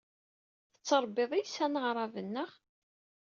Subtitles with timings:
[0.77, 2.51] Tettṛebbiḍ iysan aɛṛaben, naɣ?